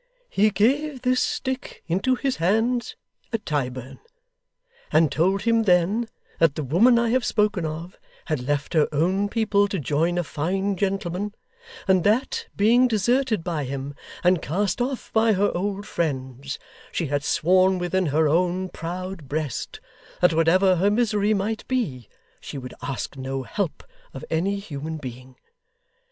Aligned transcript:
He 0.31 0.49
gave 0.49 1.03
this 1.03 1.21
stick 1.21 1.83
into 1.85 2.15
his 2.15 2.37
hands 2.37 2.95
at 3.31 3.45
Tyburn, 3.45 3.99
and 4.91 5.11
told 5.11 5.43
him 5.43 5.65
then, 5.65 6.07
that 6.39 6.55
the 6.55 6.63
woman 6.63 6.97
I 6.97 7.09
have 7.09 7.23
spoken 7.23 7.67
of 7.67 7.99
had 8.25 8.41
left 8.41 8.73
her 8.73 8.89
own 8.91 9.29
people 9.29 9.67
to 9.67 9.77
join 9.77 10.17
a 10.17 10.23
fine 10.23 10.75
gentleman, 10.75 11.35
and 11.87 12.03
that, 12.03 12.47
being 12.55 12.87
deserted 12.87 13.43
by 13.43 13.63
him, 13.65 13.93
and 14.23 14.41
cast 14.41 14.81
off 14.81 15.13
by 15.13 15.33
her 15.33 15.55
old 15.55 15.85
friends, 15.85 16.57
she 16.91 17.05
had 17.05 17.23
sworn 17.23 17.77
within 17.77 18.07
her 18.07 18.27
own 18.27 18.69
proud 18.69 19.27
breast, 19.27 19.79
that 20.19 20.33
whatever 20.33 20.77
her 20.77 20.89
misery 20.89 21.35
might 21.35 21.63
be, 21.67 22.09
she 22.39 22.57
would 22.57 22.73
ask 22.81 23.17
no 23.17 23.43
help 23.43 23.83
of 24.15 24.25
any 24.31 24.57
human 24.57 24.97
being. 24.97 25.35